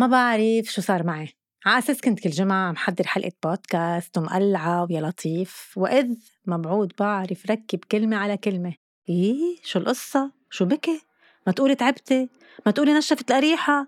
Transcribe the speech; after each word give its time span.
ما 0.00 0.06
بعرف 0.06 0.66
شو 0.66 0.82
صار 0.82 1.02
معي 1.02 1.28
على 1.66 1.78
أساس 1.78 2.00
كنت 2.00 2.20
كل 2.20 2.30
جمعة 2.30 2.68
عم 2.68 2.76
حضر 2.76 3.06
حلقة 3.06 3.32
بودكاست 3.44 4.18
ومقلعة 4.18 4.84
ويا 4.84 5.00
لطيف 5.00 5.72
وإذ 5.76 6.14
مبعوض 6.46 6.92
بعرف 6.98 7.50
ركب 7.50 7.78
كلمة 7.78 8.16
على 8.16 8.36
كلمة 8.36 8.74
إيه 9.08 9.56
شو 9.62 9.78
القصة؟ 9.78 10.32
شو 10.50 10.64
بكي؟ 10.64 11.00
ما 11.46 11.52
تقولي 11.52 11.74
تعبتي؟ 11.74 12.28
ما 12.66 12.72
تقولي 12.72 12.94
نشفت 12.94 13.30
القريحة؟ 13.30 13.86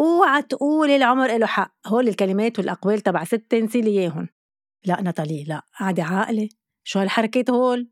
أوعى 0.00 0.42
تقولي 0.42 0.96
العمر 0.96 1.36
له 1.36 1.46
حق 1.46 1.74
هول 1.86 2.08
الكلمات 2.08 2.58
والأقوال 2.58 3.00
تبع 3.00 3.24
ستة 3.24 3.58
نسيلي 3.58 3.90
إياهم 3.90 4.28
لا 4.84 5.00
ناتالي 5.00 5.44
لا 5.44 5.62
قاعدة 5.80 6.02
عاقلة 6.02 6.48
شو 6.84 6.98
هالحركات 6.98 7.50
هول؟ 7.50 7.90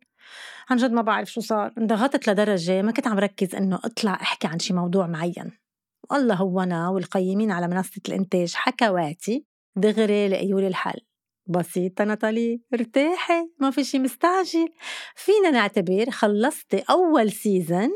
عن 0.70 0.76
جد 0.76 0.92
ما 0.92 1.02
بعرف 1.02 1.32
شو 1.32 1.40
صار 1.40 1.72
انضغطت 1.78 2.28
لدرجة 2.28 2.82
ما 2.82 2.92
كنت 2.92 3.06
عم 3.06 3.18
ركز 3.18 3.54
إنه 3.54 3.80
أطلع 3.84 4.14
أحكي 4.14 4.46
عن 4.46 4.58
شي 4.58 4.74
موضوع 4.74 5.06
معين 5.06 5.63
والله 6.10 6.34
هو 6.34 6.60
أنا 6.60 6.88
والقيمين 6.88 7.50
على 7.50 7.68
منصة 7.68 8.00
الإنتاج 8.08 8.54
حكواتي 8.54 9.44
دغري 9.76 10.28
لقيوا 10.28 10.60
لي 10.60 10.66
الحل، 10.66 11.00
بسيطة 11.46 12.04
ناتالي 12.04 12.60
ارتاحي 12.74 13.48
ما 13.60 13.70
في 13.70 13.84
شي 13.84 13.98
مستعجل. 13.98 14.68
فينا 15.16 15.50
نعتبر 15.50 16.10
خلصتي 16.10 16.84
أول 16.90 17.32
season 17.32 17.90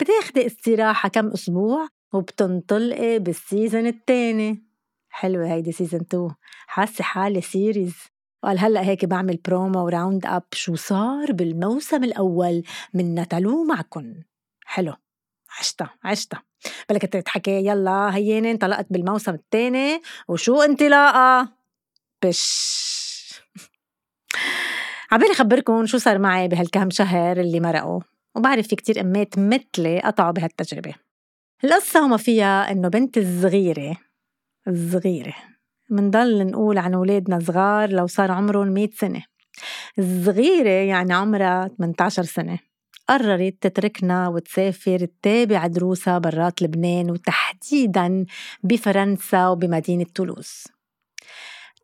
بتاخدي 0.00 0.46
استراحة 0.46 1.08
كم 1.08 1.28
أسبوع 1.28 1.88
وبتنطلقي 2.14 3.18
بال 3.18 3.35
season 3.35 3.86
التاني. 3.86 4.64
حلوة 5.10 5.52
هيدي 5.52 5.72
season 5.72 6.00
2 6.00 6.30
حاسة 6.66 7.04
حالي 7.04 7.40
series 7.40 7.94
وقال 8.42 8.58
هلأ 8.58 8.82
هيك 8.84 9.04
بعمل 9.04 9.36
promo 9.36 9.84
و 9.84 9.91
round 9.91 10.26
up 10.26 10.44
شو 10.52 10.74
صار 10.74 11.32
بالموسم 11.32 12.04
الأول 12.04 12.62
من 12.94 13.14
نتالو 13.14 13.64
معكن. 13.64 14.22
حلو. 14.64 14.94
عشتا 15.60 15.88
عشتا 16.04 16.38
بلكي 16.88 17.06
تتحكي 17.06 17.66
يلا 17.66 18.14
هيني 18.14 18.50
انطلقت 18.50 18.86
بالموسم 18.90 19.34
الثاني 19.34 20.02
وشو 20.28 20.62
انطلاقة؟ 20.62 21.48
بش. 22.24 23.42
عبالي 25.12 25.34
خبركن 25.34 25.86
شو 25.86 25.98
صار 25.98 26.18
معي 26.18 26.48
بهالكم 26.48 26.90
شهر 26.90 27.40
اللي 27.40 27.60
مرقوا 27.60 28.00
وبعرف 28.36 28.66
في 28.66 28.76
كتير 28.76 29.00
أمات 29.00 29.38
مثلي 29.38 30.00
قطعوا 30.00 30.30
بهالتجربة. 30.30 30.94
القصة 31.64 32.04
وما 32.04 32.16
فيها 32.16 32.70
إنه 32.70 32.88
بنت 32.88 33.18
الصغيرة 33.18 33.96
الصغيرة 34.68 35.34
منضل 35.90 36.46
نقول 36.46 36.78
عن 36.78 36.94
أولادنا 36.94 37.40
صغار 37.40 37.90
لو 37.90 38.06
صار 38.06 38.30
عمرهم 38.30 38.68
100 38.68 38.90
سنة. 38.94 39.22
الصغيرة 39.98 40.68
يعني 40.68 41.12
عمرها 41.14 41.68
18 41.78 42.22
سنة. 42.22 42.58
قررت 43.10 43.56
تتركنا 43.60 44.28
وتسافر 44.28 44.98
تتابع 44.98 45.66
دروسها 45.66 46.18
برات 46.18 46.62
لبنان 46.62 47.10
وتحديدا 47.10 48.26
بفرنسا 48.62 49.48
وبمدينة 49.48 50.06
تولوز. 50.14 50.64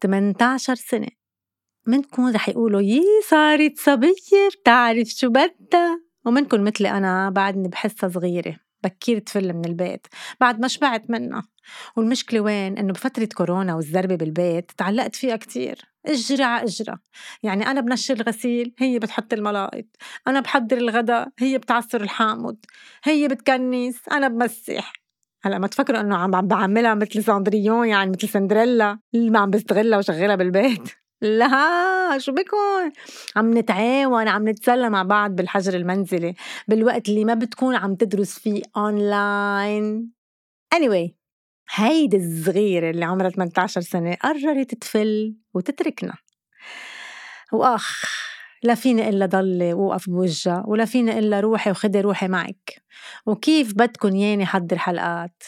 18 0.00 0.74
سنة. 0.74 1.08
منكم 1.86 2.28
رح 2.28 2.48
يقولوا 2.48 2.80
يي 2.80 3.02
صارت 3.28 3.78
صبية 3.78 4.48
بتعرف 4.60 5.08
شو 5.08 5.28
بدها؟ 5.28 6.00
ومنكم 6.26 6.64
مثلي 6.64 6.90
أنا 6.90 7.30
بعدني 7.30 7.68
بحسها 7.68 8.08
صغيرة. 8.08 8.65
بكير 8.88 9.18
تفل 9.18 9.52
من 9.52 9.64
البيت 9.64 10.06
بعد 10.40 10.60
ما 10.60 10.68
شبعت 10.68 11.10
منها 11.10 11.42
والمشكلة 11.96 12.40
وين؟ 12.40 12.78
إنه 12.78 12.92
بفترة 12.92 13.28
كورونا 13.34 13.74
والزربة 13.74 14.14
بالبيت 14.14 14.70
تعلقت 14.76 15.16
فيها 15.16 15.36
كتير. 15.36 15.84
اجرة 16.06 16.44
على 16.44 16.64
اجرة 16.64 16.98
يعني 17.42 17.66
أنا 17.66 17.80
بنشر 17.80 18.14
الغسيل 18.14 18.74
هي 18.78 18.98
بتحط 18.98 19.32
الملاقط. 19.32 19.86
أنا 20.28 20.40
بحضر 20.40 20.76
الغداء 20.76 21.28
هي 21.38 21.58
بتعصر 21.58 22.00
الحامض. 22.00 22.56
هي 23.04 23.28
بتكنس 23.28 24.00
أنا 24.12 24.28
بمسح. 24.28 24.92
هلأ 25.42 25.58
ما 25.58 25.66
تفكروا 25.66 26.00
إنه 26.00 26.16
عم 26.16 26.30
بعملها 26.30 26.94
مثل 26.94 27.24
Cendrillon 27.24 27.88
يعني 27.88 28.10
مثل 28.10 28.28
سندريلا. 28.28 28.98
اللي 29.14 29.30
ما 29.30 29.38
عم 29.38 29.50
بستغلها 29.50 29.98
وشغلها 29.98 30.36
بالبيت. 30.36 31.05
لا 31.20 32.18
شو 32.18 32.32
بكون 32.32 32.92
عم 33.36 33.58
نتعاون 33.58 34.28
عم 34.28 34.48
نتسلى 34.48 34.90
مع 34.90 35.02
بعض 35.02 35.30
بالحجر 35.30 35.74
المنزلي. 35.74 36.34
بالوقت 36.68 37.08
اللي 37.08 37.24
ما 37.24 37.34
بتكون 37.34 37.74
عم 37.76 37.94
تدرس 37.94 38.38
فيه 38.38 38.62
online 38.76 40.12
anyway 40.74 41.10
هيدي 41.74 42.16
الصغيرة 42.16 42.90
اللي 42.90 43.04
عمرها 43.04 43.30
18 43.30 43.80
سنة 43.80 44.14
قررت 44.14 44.74
تفل 44.74 45.36
وتتركنا. 45.54 46.14
وآخ 47.52 48.04
لا 48.62 48.74
فيني 48.74 49.08
إلا 49.08 49.26
ضلي 49.26 49.74
وقف 49.74 50.10
بوجهها 50.10 50.64
ولا 50.66 50.84
فيني 50.84 51.18
إلا 51.18 51.40
روحي 51.40 51.70
وخدي 51.70 52.00
روحي 52.00 52.28
معك. 52.28 52.82
وكيف 53.26 53.74
بدكن 53.74 54.16
ياني 54.16 54.46
حضر 54.46 54.78
حلقات 54.78 55.42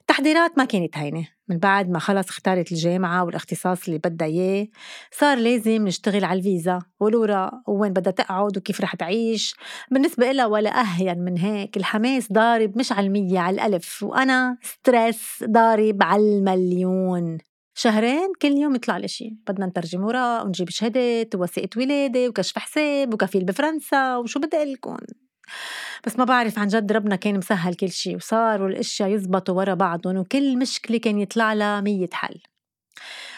التحضيرات 0.00 0.58
ما 0.58 0.64
كانت 0.64 0.98
هينة 0.98 1.28
من 1.50 1.58
بعد 1.58 1.90
ما 1.90 1.98
خلص 1.98 2.28
اختارت 2.28 2.72
الجامعة 2.72 3.24
والاختصاص 3.24 3.86
اللي 3.86 3.98
بدها 3.98 4.28
إياه 4.28 4.68
صار 5.10 5.38
لازم 5.38 5.86
نشتغل 5.86 6.24
على 6.24 6.38
الفيزا. 6.38 6.78
والوراء 7.00 7.52
وين 7.68 7.92
بدها 7.92 8.12
تقعد 8.12 8.56
وكيف 8.56 8.80
رح 8.80 8.94
تعيش. 8.94 9.54
بالنسبة 9.90 10.30
إلها 10.30 10.46
ولا 10.46 10.80
أهين 10.80 11.18
من 11.18 11.38
هيك 11.38 11.76
الحماس 11.76 12.32
ضارب 12.32 12.78
مش 12.78 12.92
على 12.92 13.06
المية 13.06 13.38
على 13.38 13.54
الألف. 13.54 14.02
وأنا 14.02 14.58
ستريس 14.62 15.44
ضارب 15.44 16.02
على 16.02 16.22
المليون. 16.22 17.38
شهرين 17.74 18.32
كل 18.42 18.52
يوم 18.52 18.74
يطلع 18.74 18.96
لي 18.96 19.08
شيء 19.08 19.32
بدنا 19.48 19.66
نترجم 19.66 20.04
وراء 20.04 20.46
ونجيب 20.46 20.68
شهادات 20.68 21.34
ووثيقة 21.34 21.78
ولادة 21.78 22.28
وكشف 22.28 22.58
حساب 22.58 23.14
وكفيل 23.14 23.44
بفرنسا 23.44 24.16
وشو 24.16 24.40
بدي 24.40 24.56
أقول 24.56 24.72
لكم. 24.72 24.96
بس 26.06 26.18
ما 26.18 26.24
بعرف 26.24 26.58
عن 26.58 26.68
جد 26.68 26.92
ربنا 26.92 27.16
كان 27.16 27.38
مسهل 27.38 27.74
كل 27.74 27.90
شيء 27.90 28.16
وصاروا 28.16 28.68
الأشياء 28.68 29.10
يزبطوا 29.10 29.54
ورا 29.54 29.74
بعضهم 29.74 30.16
وكل 30.16 30.58
مشكلة 30.58 30.98
كان 30.98 31.18
يطلع 31.18 31.52
لها 31.52 31.80
مية 31.80 32.08
حل. 32.12 32.40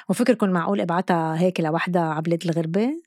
وفكركم 0.08 0.50
معقول 0.50 0.80
أبعتها 0.80 1.40
هيك 1.40 1.60
لوحدها 1.60 2.02
على 2.02 2.22
بلاد 2.22 2.44
الغربة؟ 2.44 3.02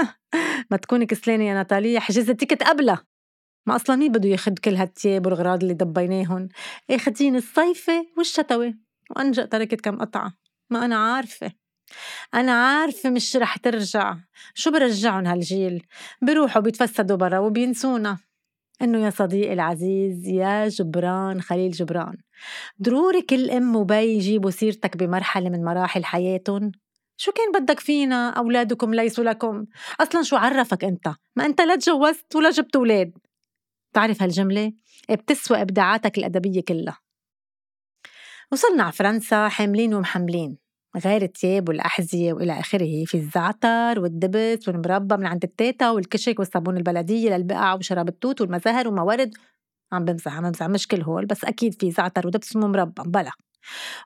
ما 0.70 0.76
تكوني 0.76 1.06
كسلانة 1.06 1.44
يا 1.44 1.54
ناتاليا 1.54 2.00
حجزت 2.00 2.30
تيكت 2.30 2.62
قبلها. 2.62 3.04
ما 3.66 3.76
أصلا 3.76 3.96
مين 3.96 4.12
بده 4.12 4.28
ياخد 4.28 4.58
كل 4.58 4.74
هالتياب 4.74 5.26
والغراض 5.26 5.62
اللي 5.62 5.74
دبيناهم 5.74 6.48
اخدين 6.90 7.36
الصيفة 7.36 8.06
والشتوي 8.18 8.74
وانجأ 9.10 9.44
تركت 9.44 9.80
كم 9.80 9.98
قطعة. 9.98 10.32
ما 10.70 10.84
أنا 10.84 10.96
عارفة. 10.96 11.52
أنا 12.34 12.52
عارفة 12.52 13.10
مش 13.10 13.36
رح 13.36 13.56
ترجع. 13.56 14.16
شو 14.54 14.70
برجعن 14.70 15.26
هالجيل؟ 15.26 15.86
بروحوا 16.22 16.62
بيتفسدوا 16.62 17.16
برا 17.16 17.38
وبينسونا. 17.38 18.18
إنه 18.82 19.04
يا 19.04 19.10
صديقي 19.10 19.52
العزيز 19.52 20.28
يا 20.28 20.68
جبران 20.68 21.40
خليل 21.40 21.70
جبران 21.70 22.16
ضروري 22.82 23.22
كل 23.22 23.50
أم 23.50 23.76
وبي 23.76 23.94
يجيبوا 23.94 24.50
سيرتك 24.50 24.96
بمرحلة 24.96 25.50
من 25.50 25.64
مراحل 25.64 26.04
حياتهم 26.04 26.72
شو 27.16 27.32
كان 27.32 27.52
بدك 27.52 27.80
فينا؟ 27.80 28.30
أولادكم 28.30 28.94
ليسوا 28.94 29.24
لكم. 29.24 29.66
أصلا 30.00 30.22
شو 30.22 30.36
عرفك 30.36 30.84
أنت؟ 30.84 31.14
ما 31.36 31.46
أنت 31.46 31.60
لا 31.60 31.76
تجوزت 31.76 32.36
ولا 32.36 32.50
جبت 32.50 32.76
أولاد. 32.76 33.12
تعرف 33.92 34.22
هالجملة؟ 34.22 34.72
بتسوى 35.10 35.62
إبداعاتك 35.62 36.18
الأدبية 36.18 36.60
كلها. 36.68 36.98
وصلنا 38.52 38.82
على 38.82 38.92
فرنسا 38.92 39.48
حاملين 39.48 39.94
ومحملين. 39.94 40.58
غير 40.96 41.22
التياب 41.22 41.68
والأحذية 41.68 42.32
وإلى 42.32 42.60
آخره 42.60 43.04
في 43.04 43.14
الزعتر 43.14 44.00
والدبس 44.00 44.68
والمربى 44.68 45.16
من 45.16 45.26
عند 45.26 45.44
التيتا 45.44 45.90
والكشك 45.90 46.38
والصابون 46.38 46.76
البلدية 46.76 47.36
للبقع 47.36 47.74
وشراب 47.74 48.08
التوت 48.08 48.40
والمزهر 48.40 48.88
وموارد. 48.88 49.34
عم 49.92 50.04
بمزح 50.04 50.36
عم 50.36 50.42
بمزح 50.42 50.66
مش 50.68 50.88
كل 50.88 51.02
هول 51.02 51.26
بس 51.26 51.44
أكيد 51.44 51.74
في 51.80 51.90
زعتر 51.90 52.26
ودبس 52.26 52.56
ومربى 52.56 53.02
بلا. 53.06 53.32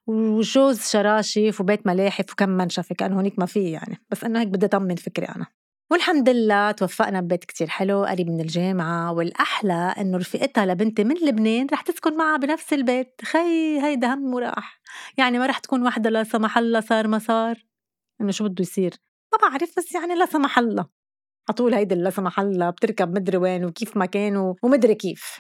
وجوز 0.07 0.81
شراشف 0.81 1.61
وبيت 1.61 1.87
ملاحف 1.87 2.33
وكم 2.33 2.49
منشفة 2.49 2.95
كأنه 2.95 3.17
هونيك 3.17 3.39
ما 3.39 3.47
في 3.47 3.71
يعني 3.71 4.01
بس 4.11 4.25
إنه 4.25 4.41
هيك 4.41 4.49
بدي 4.49 4.67
أطمن 4.67 4.97
فكري 4.97 5.27
أنا. 5.27 5.47
والحمد 5.91 6.29
لله 6.29 6.71
توفقنا 6.71 7.21
ببيت 7.21 7.45
كتير 7.45 7.69
حلو 7.69 8.05
قريب 8.05 8.31
من 8.31 8.41
الجامعة 8.41 9.13
والأحلى 9.13 9.95
إنه 9.99 10.19
رفيقتها 10.19 10.67
لبنتي 10.67 11.05
من 11.05 11.15
لبنان 11.15 11.67
رح 11.73 11.81
تسكن 11.83 12.17
معها 12.17 12.37
بنفس 12.37 12.73
البيت 12.73 13.21
خي 13.25 13.81
هيدا 13.83 14.15
هم 14.15 14.35
وراح. 14.35 14.81
يعني 15.19 15.39
ما 15.39 15.47
رح 15.47 15.59
تكون 15.59 15.87
وحدة 15.87 16.11
لا 16.11 16.25
سمح 16.25 16.59
الله 16.59 16.81
صار 16.81 17.09
ما 17.09 17.19
صار. 17.19 17.67
إنه 18.21 18.31
شو 18.31 18.45
بده 18.45 18.63
يصير؟ 18.63 18.95
ما 19.33 19.49
بعرف 19.49 19.79
بس 19.79 19.95
يعني 19.95 20.15
لا 20.15 20.27
سمح 20.27 20.59
الله. 20.59 20.87
عطول 21.49 21.75
هيدي 21.75 21.95
لا 21.95 22.11
سمح 22.11 22.41
الله 22.41 22.71
بتركب 22.71 23.15
مدري 23.15 23.37
وين 23.37 23.65
وكيف 23.65 23.97
مكان 23.97 24.55
ومدري 24.63 24.95
كيف. 24.95 25.39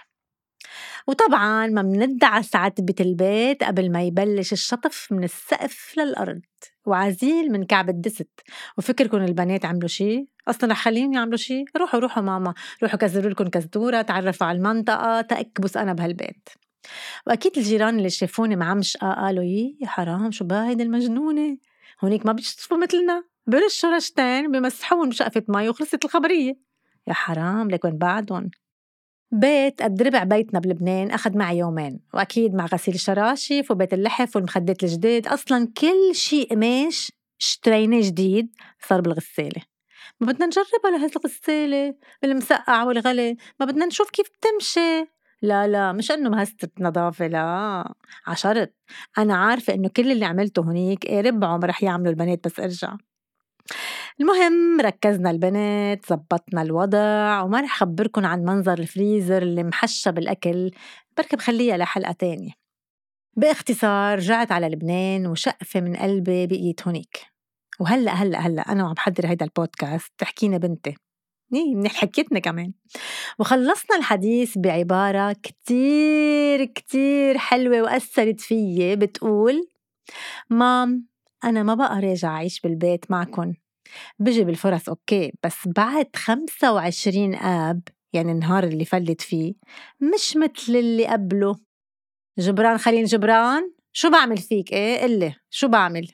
وطبعا 1.06 1.66
ما 1.66 1.82
بندعس 1.82 2.56
عتبة 2.56 2.94
البيت 3.00 3.64
قبل 3.64 3.92
ما 3.92 4.02
يبلش 4.02 4.52
الشطف 4.52 5.08
من 5.12 5.24
السقف 5.24 5.94
للأرض 5.98 6.40
وعزيل 6.86 7.52
من 7.52 7.64
كعب 7.64 7.88
الدست. 7.88 8.40
وفكركم 8.78 9.16
البنات 9.16 9.64
عملوا 9.64 9.88
شي 9.88 10.26
أصلا 10.48 10.72
رح 10.72 10.84
خليهم 10.84 11.12
يعملوا 11.12 11.36
شي. 11.36 11.64
روحوا 11.76 12.00
روحوا 12.00 12.22
ماما 12.22 12.54
روحوا 12.82 12.98
كزروا 12.98 13.30
لكم 13.30 13.48
كزدوره 13.48 14.02
تعرفوا 14.02 14.46
على 14.46 14.58
المنطقة 14.58 15.20
تأكبس 15.20 15.76
أنا 15.76 15.92
بهالبيت. 15.92 16.48
وأكيد 17.26 17.58
الجيران 17.58 17.98
اللي 17.98 18.10
شافوني 18.10 18.56
معمشقه 18.56 19.12
قالوا 19.12 19.44
يي 19.44 19.76
يا 19.80 19.86
حرام 19.86 20.30
شو 20.30 20.44
بها 20.44 20.72
المجنونة؟ 20.72 21.58
هونيك 22.04 22.26
ما 22.26 22.32
بيشطفوا 22.32 22.76
مثلنا. 22.76 23.24
برشوا 23.46 23.96
رشتين 23.96 24.52
بمسحون 24.52 25.08
بشقفة 25.08 25.42
مي 25.48 25.68
وخلصت 25.68 26.04
الخبرية. 26.04 26.58
يا 27.06 27.12
حرام 27.12 27.70
لك 27.70 27.84
وين 27.84 27.98
بعدهم؟ 27.98 28.50
بيت 29.34 29.82
قد 29.82 30.02
ربع 30.02 30.24
بيتنا 30.24 30.60
بلبنان 30.60 31.10
أخذ 31.10 31.38
معي 31.38 31.58
يومين 31.58 32.00
وأكيد 32.14 32.54
مع 32.54 32.66
غسيل 32.66 32.94
الشراشف 32.94 33.70
وبيت 33.70 33.94
اللحف 33.94 34.36
والمخدات 34.36 34.82
الجديد. 34.82 35.26
أصلا 35.26 35.68
كل 35.78 36.14
شيء 36.14 36.50
قماش 36.50 37.12
اشتريناه 37.40 38.00
جديد 38.00 38.56
صار 38.88 39.00
بالغسالة. 39.00 39.62
ما 40.20 40.26
بدنا 40.32 40.46
نجربها 40.46 40.90
لهي 40.98 41.10
الغسالة 41.16 41.94
المسقع 42.24 42.84
والغلي. 42.84 43.36
ما 43.60 43.66
بدنا 43.66 43.86
نشوف 43.86 44.10
كيف 44.10 44.26
بتمشي. 44.28 45.04
لا 45.42 45.68
لا 45.68 45.92
مش 45.92 46.10
إنه 46.10 46.30
مهستة 46.30 46.68
نظافة 46.80 47.26
لا. 47.26 47.94
عشرت. 48.26 48.74
أنا 49.18 49.36
عارفة 49.36 49.74
إنه 49.74 49.88
كل 49.88 50.12
اللي 50.12 50.24
عملته 50.24 50.62
هنيك 50.62 51.06
إيه 51.06 51.20
ربعهم 51.20 51.60
رح 51.64 51.82
يعملوا 51.82 52.10
البنات 52.10 52.46
بس 52.46 52.60
أرجع. 52.60 52.96
المهم 54.20 54.80
ركزنا 54.80 55.30
البنات 55.30 56.06
زبطنا 56.06 56.62
الوضع 56.62 57.42
وما 57.42 57.60
رح 57.60 57.78
خبركن 57.78 58.24
عن 58.24 58.44
منظر 58.44 58.78
الفريزر 58.78 59.42
اللي 59.42 59.62
محشى 59.64 60.12
بالأكل. 60.12 60.70
بركي 61.16 61.36
بخليها 61.36 61.76
لحلقة 61.76 62.12
تانية. 62.12 62.52
باختصار 63.36 64.18
رجعت 64.18 64.52
على 64.52 64.68
لبنان 64.68 65.26
وشقفة 65.26 65.80
من 65.80 65.96
قلبي 65.96 66.46
بقيت 66.46 66.86
هونيك. 66.86 67.20
وهلأ 67.80 68.12
هلأ 68.12 68.38
هلأ 68.38 68.72
أنا 68.72 68.84
وعم 68.84 68.94
بحضر 68.94 69.26
هيدا 69.26 69.44
البودكاست. 69.44 70.12
حكيتنا 70.18 70.58
بنتي. 70.58 70.94
إيمان 71.54 71.88
حكيتنا 71.88 72.38
كمان. 72.38 72.72
وخلصنا 73.38 73.96
الحديث 73.96 74.58
بعبارة 74.58 75.32
كتير 75.42 76.64
كتير 76.64 77.38
حلوة 77.38 77.82
وأثرت 77.82 78.40
فيي. 78.40 78.96
بتقول 78.96 79.68
مام 80.50 81.08
أنا 81.44 81.62
ما 81.62 81.74
بقى 81.74 82.00
راجع 82.00 82.28
أعيش 82.28 82.60
بالبيت 82.60 83.10
معكن. 83.10 83.54
بجي 84.18 84.44
بالفرص 84.44 84.88
okay 84.88 85.32
بس 85.44 85.68
بعد 85.76 86.06
خمسة 86.16 86.72
وعشرين 86.72 87.34
آب 87.34 87.80
يعني 88.12 88.32
النهار 88.32 88.64
اللي 88.64 88.84
فلت 88.84 89.20
فيه 89.20 89.54
مش 90.14 90.36
مثل 90.36 90.76
اللي 90.76 91.06
قبله. 91.06 91.56
جبران 92.38 92.78
خليل 92.78 93.04
جبران 93.04 93.72
شو 93.92 94.10
بعمل 94.10 94.38
فيك؟ 94.38 94.72
إيه 94.72 95.02
قلي 95.02 95.34
شو 95.50 95.68
بعمل؟ 95.68 96.08